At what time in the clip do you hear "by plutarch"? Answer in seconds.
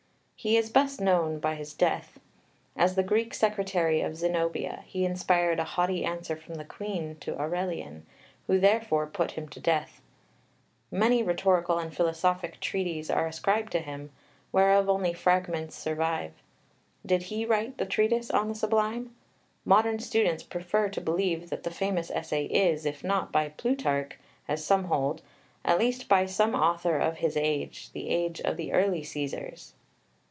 23.31-24.17